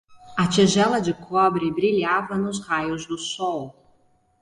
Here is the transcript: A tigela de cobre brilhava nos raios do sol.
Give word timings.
A 0.35 0.47
tigela 0.47 0.99
de 0.99 1.13
cobre 1.13 1.69
brilhava 1.71 2.35
nos 2.35 2.59
raios 2.61 3.05
do 3.05 3.19
sol. 3.19 3.85